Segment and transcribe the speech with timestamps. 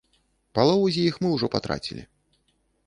[0.59, 2.03] Палову з іх мы ўжо патрацілі.